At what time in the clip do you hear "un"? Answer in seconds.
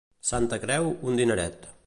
1.11-1.21